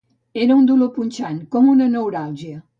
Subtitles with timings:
[0.45, 2.61] Era un dolor punxant, com una neuràlgia